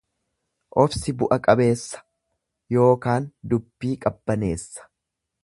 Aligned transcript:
Obsi 0.83 1.13
bu'a 1.19 1.37
qabeessa 1.47 2.01
ykn 2.87 3.29
dubbii 3.53 3.95
qabbaneessa. 4.07 4.89